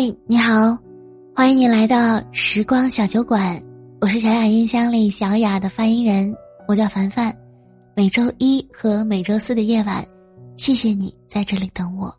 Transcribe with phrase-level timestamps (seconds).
[0.00, 0.78] 嗨，你好，
[1.36, 3.62] 欢迎你来到时光小酒馆，
[4.00, 6.34] 我是小雅音箱里小雅的发音人，
[6.66, 7.36] 我叫凡凡。
[7.94, 10.02] 每周一和每周四的夜晚，
[10.56, 12.10] 谢谢你在这里等我。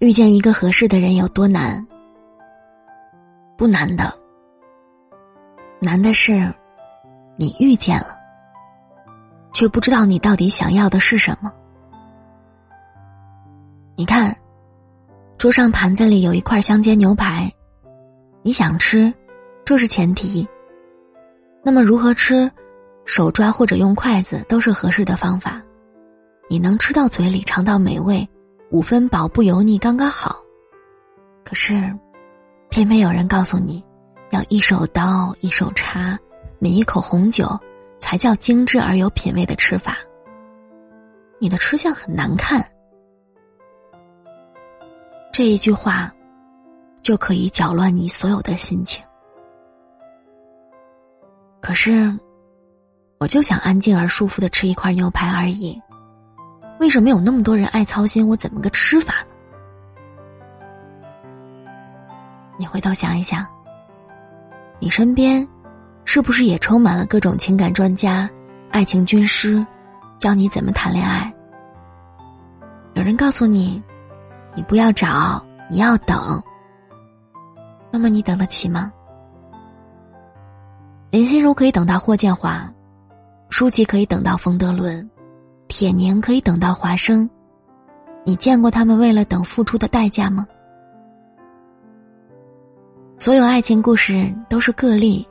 [0.00, 1.82] 遇见一个合适的人有多难？
[3.56, 4.12] 不难的，
[5.80, 6.54] 难的是
[7.36, 8.18] 你遇见了，
[9.54, 11.50] 却不知道你到底想要的是什么。
[13.96, 14.36] 你看。
[15.40, 17.50] 桌上盘子里有一块香煎牛排，
[18.42, 19.10] 你想吃，
[19.64, 20.46] 这是前提。
[21.64, 22.50] 那么如何吃，
[23.06, 25.62] 手抓或者用筷子都是合适的方法。
[26.46, 28.28] 你能吃到嘴里，尝到美味，
[28.70, 30.36] 五分饱不油腻，刚刚好。
[31.42, 31.72] 可是，
[32.68, 33.82] 偏偏有人告诉你，
[34.32, 36.18] 要一手刀一手叉，
[36.58, 37.58] 每一口红酒
[37.98, 39.96] 才叫精致而有品味的吃法。
[41.38, 42.62] 你的吃相很难看。
[45.32, 46.12] 这一句话，
[47.02, 49.02] 就可以搅乱你所有的心情。
[51.60, 52.12] 可是，
[53.18, 55.80] 我就想安静而舒服的吃一块牛排而已。
[56.80, 59.28] 为什么有那么多人爱操心我怎么个吃法呢？
[62.58, 63.46] 你回头想一想，
[64.78, 65.46] 你身边
[66.04, 68.28] 是不是也充满了各种情感专家、
[68.70, 69.64] 爱情军师，
[70.18, 71.32] 教你怎么谈恋爱？
[72.94, 73.80] 有人告诉你。
[74.54, 76.42] 你不要找，你要等。
[77.92, 78.92] 那么你等得起吗？
[81.10, 82.72] 林心如可以等到霍建华，
[83.48, 85.08] 舒淇可以等到冯德伦，
[85.66, 87.28] 铁凝可以等到华生。
[88.24, 90.46] 你见过他们为了等付出的代价吗？
[93.18, 95.26] 所有爱情故事都是个例，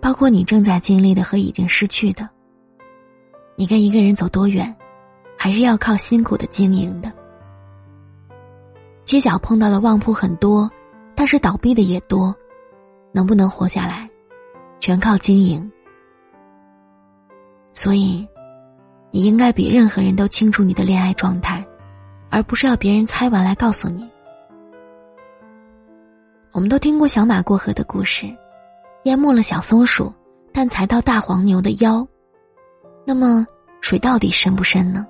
[0.00, 2.28] 包括你正在经历的和已经失去的。
[3.54, 4.74] 你跟一个人走多远，
[5.38, 7.12] 还是要靠辛苦的经营的。
[9.04, 10.70] 街角碰到的旺铺很多，
[11.14, 12.34] 但是倒闭的也多，
[13.12, 14.08] 能不能活下来，
[14.80, 15.70] 全靠经营。
[17.74, 18.26] 所以，
[19.10, 21.66] 你应该比任何人都清楚你的恋爱状态，
[22.30, 24.08] 而不是要别人猜完来告诉你。
[26.52, 28.26] 我们都听过小马过河的故事，
[29.04, 30.12] 淹没了小松鼠，
[30.52, 32.06] 但才到大黄牛的腰。
[33.04, 33.46] 那么，
[33.80, 35.06] 水到底深不深呢？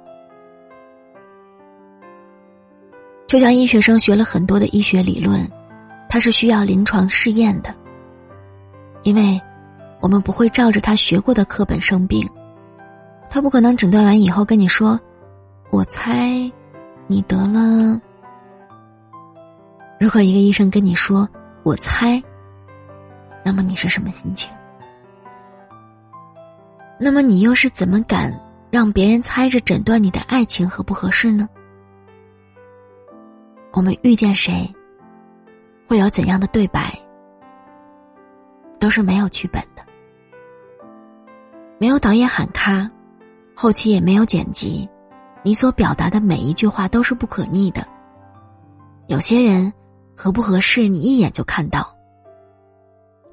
[3.32, 5.50] 就像医学生学了很多的医学理论，
[6.06, 7.74] 它是需要临床试验的。
[9.04, 9.40] 因为，
[10.02, 12.28] 我们不会照着他学过的课本生病，
[13.30, 15.00] 他不可能诊断完以后跟你说
[15.72, 16.30] ：“我猜，
[17.06, 17.98] 你得了。”
[19.98, 21.26] 如果一个医生跟你说
[21.64, 22.22] “我猜”，
[23.42, 24.50] 那么你是什么心情？
[27.00, 28.30] 那么你又是怎么敢
[28.70, 31.48] 让别人猜着诊断你的爱情合不合适呢？
[33.82, 34.72] 我们遇见谁，
[35.88, 36.96] 会有怎样的对白，
[38.78, 39.84] 都是没有剧本的，
[41.80, 42.88] 没有导演喊咔，
[43.56, 44.88] 后期也没有剪辑，
[45.42, 47.84] 你所表达的每一句话都是不可逆的。
[49.08, 49.72] 有些人
[50.16, 51.92] 合不合适，你一眼就看到。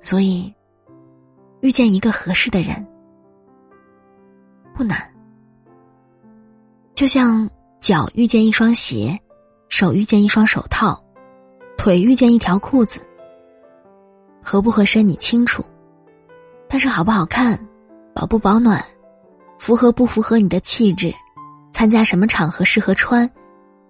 [0.01, 0.51] 所以，
[1.61, 2.83] 遇见一个合适的人
[4.73, 4.99] 不难，
[6.95, 7.47] 就像
[7.79, 9.15] 脚遇见一双鞋。
[9.69, 11.01] 手遇见一双手套，
[11.77, 12.99] 腿遇见一条裤子。
[14.43, 15.63] 合不合身你清楚，
[16.67, 17.57] 但是好不好看，
[18.13, 18.83] 保不保暖，
[19.59, 21.13] 符合不符合你的气质，
[21.71, 23.29] 参加什么场合适合穿，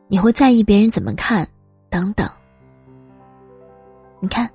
[0.08, 1.48] 你会在意别人怎么看，
[1.90, 2.30] 等等。
[4.20, 4.50] 你看，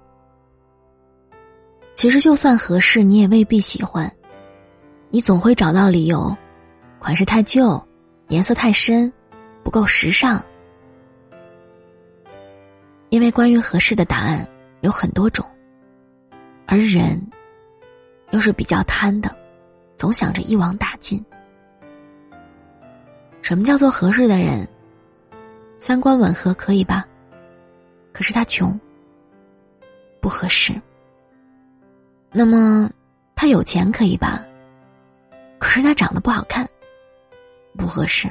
[1.95, 4.13] 其实就算合适，你也未必喜欢，
[5.09, 6.37] 你总会找到理由，
[6.99, 7.83] 款式太旧，
[8.29, 9.11] 颜色太深，
[9.63, 10.41] 不够时尚。
[13.15, 14.45] 因为关于合适的答案
[14.81, 15.49] 有很多种，
[16.67, 17.17] 而人
[18.33, 19.33] 又是比较贪的，
[19.97, 21.25] 总想着一网打尽。
[23.41, 24.67] 什么叫做合适的人？
[25.79, 27.07] 三观吻合可以吧？
[28.13, 28.77] 可是他穷，
[30.21, 30.75] 不合适。
[32.33, 32.91] 那么
[33.37, 34.45] 他有钱可以吧？
[35.61, 36.69] 可是他长得不好看，
[37.79, 38.29] 不合适。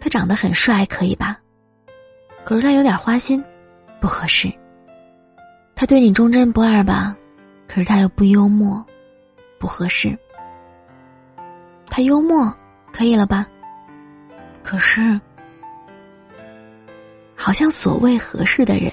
[0.00, 1.38] 他长得很帅可以吧？
[2.44, 3.42] 可是他有点花心，
[4.00, 4.52] 不合适。
[5.74, 7.16] 他对你忠贞不二吧？
[7.68, 8.84] 可是他又不幽默，
[9.58, 10.18] 不合适。
[11.88, 12.52] 他幽默，
[12.92, 13.46] 可以了吧？
[14.62, 15.20] 可是，
[17.34, 18.90] 好像所谓合适的人，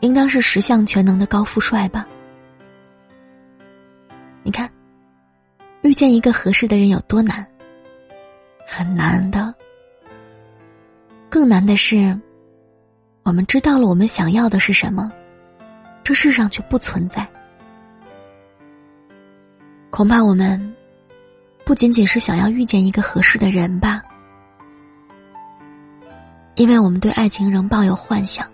[0.00, 2.06] 应当是十项全能的高富帅吧？
[4.42, 4.70] 你看，
[5.82, 7.46] 遇见一个合适的人有多难？
[8.66, 9.51] 很难的。
[11.42, 12.16] 更难的是，
[13.24, 15.10] 我们知道了我们想要的是什么，
[16.04, 17.26] 这世上却不存在。
[19.90, 20.72] 恐怕我们
[21.64, 24.00] 不仅仅是想要遇见一个合适的人吧，
[26.54, 28.46] 因为我们对爱情仍抱有幻想。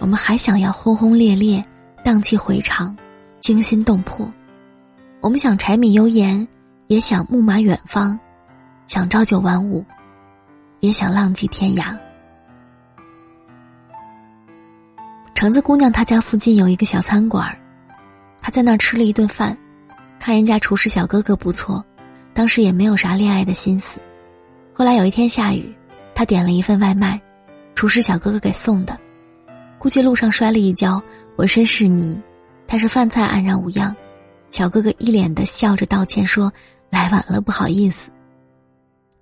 [0.00, 1.64] 我们还想要轰轰烈烈、
[2.02, 2.98] 荡气回肠、
[3.38, 4.28] 惊心动魄。
[5.20, 6.48] 我们想柴米油盐，
[6.88, 8.18] 也想木马远方，
[8.88, 9.84] 想朝九晚五，
[10.80, 11.96] 也想浪迹天涯。
[15.34, 17.56] 橙子姑娘她家附近有一个小餐馆
[18.42, 19.56] 她在那儿吃了一顿饭，
[20.18, 21.84] 看人家厨师小哥哥不错，
[22.34, 24.00] 当时也没有啥恋爱的心思。
[24.72, 25.74] 后来有一天下雨，
[26.14, 27.20] 她点了一份外卖，
[27.74, 28.98] 厨师小哥哥给送的。
[29.78, 31.02] 估计路上摔了一跤，
[31.36, 32.20] 浑身是泥，
[32.66, 33.94] 但是饭菜安然无恙。
[34.50, 36.52] 小哥哥一脸的笑着道歉说
[36.90, 38.10] ：“来晚了，不好意思。”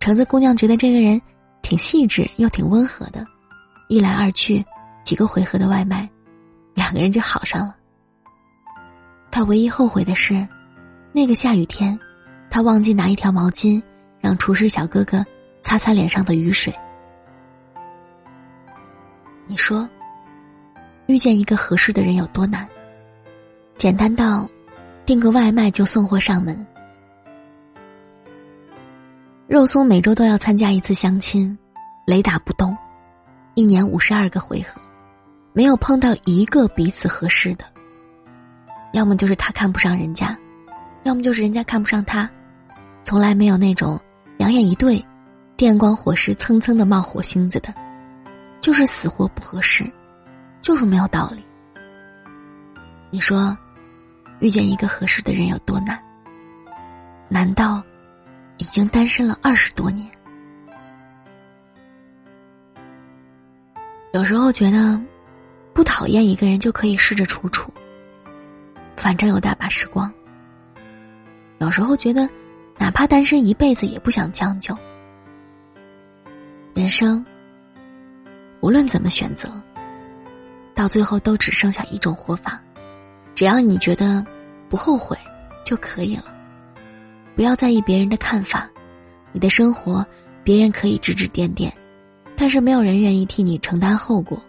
[0.00, 1.20] 橙子姑娘觉得这个人
[1.68, 3.22] 挺细致又挺温和的，
[3.88, 4.64] 一来二去，
[5.04, 6.08] 几个回合的外卖，
[6.72, 7.76] 两个人就好上了。
[9.30, 10.48] 他唯一后悔的是，
[11.12, 12.00] 那个下雨天，
[12.48, 13.82] 他忘记拿一条毛巾
[14.18, 15.22] 让厨师小哥哥
[15.60, 16.74] 擦擦脸上的雨水。
[19.46, 19.86] 你说？
[21.04, 22.66] 遇见一个合适的人有多难？
[23.76, 24.48] 简单到
[25.04, 26.66] 订个外卖就送货上门。
[29.48, 31.56] 肉松每周都要参加一次相亲，
[32.06, 32.76] 雷打不动，
[33.54, 34.78] 一年五十二个回合，
[35.54, 37.64] 没有碰到一个彼此合适的。
[38.92, 40.36] 要么就是他看不上人家，
[41.04, 42.28] 要么就是人家看不上他，
[43.02, 43.98] 从来没有那种
[44.36, 45.02] 两眼一对，
[45.56, 47.72] 电光火石蹭蹭的冒火星子的，
[48.60, 49.90] 就是死活不合适。
[50.60, 51.42] 就是没有道理。
[53.10, 53.56] 你说，
[54.40, 55.98] 遇见一个合适的人有多难？
[57.30, 57.82] 难道
[58.58, 60.06] 已经单身了二十多年？
[64.12, 65.00] 有时候觉得，
[65.72, 67.72] 不讨厌一个人就可以试着处处，
[68.96, 70.12] 反正有大把时光。
[71.58, 72.28] 有时候觉得，
[72.78, 74.76] 哪怕单身一辈子也不想将就。
[76.74, 77.24] 人生，
[78.60, 79.50] 无论怎么选择。
[80.74, 82.60] 到最后都只剩下一种活法，
[83.34, 84.24] 只要你觉得
[84.68, 85.18] 不后悔
[85.64, 86.37] 就可以了。
[87.38, 88.68] 不要在意别人的看法，
[89.30, 90.04] 你的生活
[90.42, 91.72] 别人可以指指点点，
[92.36, 94.42] 但是没有人愿意替你承担后果。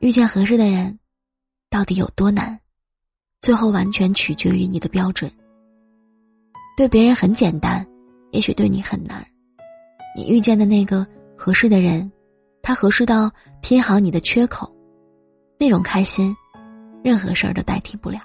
[0.00, 0.98] 遇见合适的人，
[1.70, 2.60] 到底有多难？
[3.40, 5.32] 最后完全取决于你的标准。
[6.76, 7.86] 对别人很简单，
[8.32, 9.26] 也许对你很难。
[10.14, 11.06] 你遇见的那个
[11.38, 12.12] 合适的人。
[12.60, 13.32] 他合适到
[13.62, 14.70] 拼好你的缺口，
[15.58, 16.36] 那种开心，
[17.02, 18.20] 任何事儿都代替不了。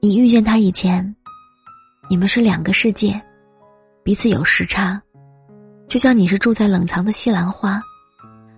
[0.00, 1.14] 你遇见他以前，
[2.08, 3.20] 你们是两个世界，
[4.04, 5.00] 彼此有时差，
[5.88, 7.82] 就像你是住在冷藏的西兰花，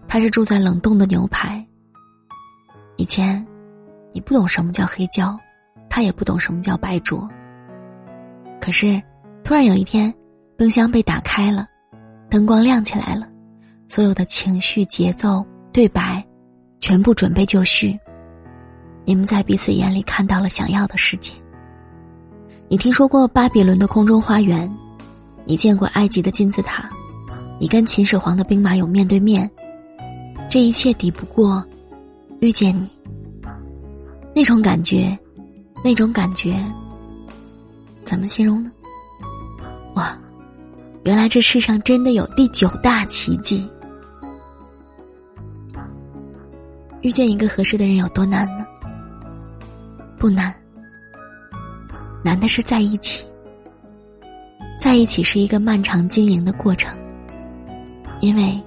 [0.07, 1.67] 他是住在冷冻的牛排。
[2.97, 3.45] 以前，
[4.13, 5.35] 你不懂什么叫黑椒，
[5.89, 7.27] 他也不懂什么叫白灼。
[8.61, 9.03] 可是，
[9.43, 10.15] 突然有一天，
[10.59, 11.67] 冰箱被打开了，
[12.29, 13.27] 灯光亮起来了。
[13.89, 15.43] 所有的情绪、节奏、
[15.73, 16.23] 对白，
[16.81, 17.99] 全部准备就绪。
[19.05, 21.33] 你们在彼此眼里看到了想要的世界。
[22.69, 24.71] 你听说过巴比伦的空中花园，
[25.45, 26.89] 你见过埃及的金字塔，
[27.59, 29.51] 你跟秦始皇的兵马俑面对面，
[30.49, 31.65] 这一切抵不过
[32.41, 32.89] 遇见你。
[34.33, 35.19] 那种感觉，
[35.83, 36.55] 那种感觉，
[38.05, 38.71] 怎么形容呢？
[39.97, 40.17] 哇，
[41.03, 43.69] 原来这世上真的有第九大奇迹。
[47.01, 48.47] 遇见一个合适的人有多难？
[50.21, 50.55] 不难，
[52.23, 53.27] 难的是在一起。
[54.79, 56.95] 在一起是一个漫长经营的过程，
[58.21, 58.63] 因为，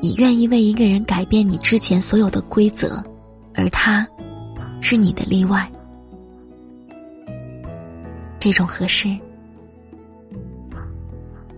[0.00, 3.02] 你愿意为一个人改变你之前所有的规则，
[3.54, 4.06] 而他，
[4.80, 5.70] 是你的例外。
[8.38, 9.08] 这种合适，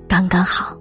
[0.09, 0.78] 刚刚好。